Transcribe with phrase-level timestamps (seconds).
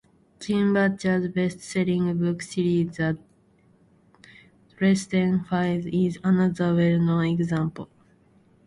[0.39, 3.19] Jim Butcher's best-selling book series The
[4.77, 7.87] Dresden Files is another well-known example.